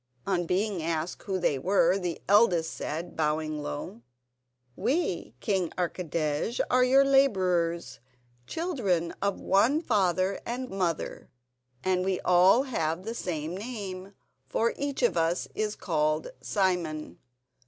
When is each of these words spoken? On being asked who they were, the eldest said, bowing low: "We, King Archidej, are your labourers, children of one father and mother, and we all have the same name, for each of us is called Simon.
On 0.25 0.47
being 0.47 0.81
asked 0.81 1.21
who 1.21 1.37
they 1.37 1.59
were, 1.59 1.95
the 1.99 2.19
eldest 2.27 2.73
said, 2.73 3.15
bowing 3.15 3.61
low: 3.61 4.01
"We, 4.75 5.35
King 5.41 5.69
Archidej, 5.77 6.59
are 6.71 6.83
your 6.83 7.05
labourers, 7.05 7.99
children 8.47 9.13
of 9.21 9.39
one 9.39 9.79
father 9.79 10.41
and 10.43 10.71
mother, 10.71 11.29
and 11.83 12.03
we 12.03 12.19
all 12.21 12.63
have 12.63 13.03
the 13.03 13.13
same 13.13 13.55
name, 13.55 14.15
for 14.49 14.73
each 14.75 15.03
of 15.03 15.17
us 15.17 15.47
is 15.53 15.75
called 15.75 16.31
Simon. 16.41 17.19